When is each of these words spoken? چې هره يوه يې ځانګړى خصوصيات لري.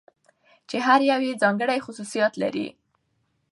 چې 0.69 0.77
هره 0.85 1.05
يوه 1.11 1.25
يې 1.29 1.39
ځانګړى 1.43 1.77
خصوصيات 1.85 2.33
لري. 2.43 2.67